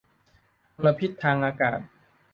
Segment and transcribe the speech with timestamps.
[0.81, 1.79] มลพิษทางอากาศ